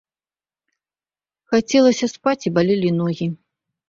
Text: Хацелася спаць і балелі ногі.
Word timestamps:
Хацелася 1.55 2.05
спаць 2.15 2.41
і 2.51 2.53
балелі 2.57 2.89
ногі. 3.01 3.29